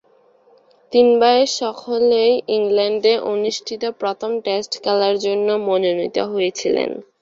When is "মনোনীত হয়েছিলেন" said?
5.67-6.89